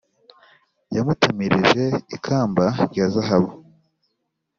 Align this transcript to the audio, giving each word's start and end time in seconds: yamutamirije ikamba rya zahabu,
yamutamirije 0.95 1.83
ikamba 2.15 2.65
rya 2.91 3.05
zahabu, 3.13 3.51